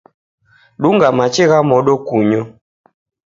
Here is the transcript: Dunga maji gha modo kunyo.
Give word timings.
Dunga 0.81 1.07
maji 1.17 1.43
gha 1.49 1.59
modo 1.69 1.93
kunyo. 2.07 2.41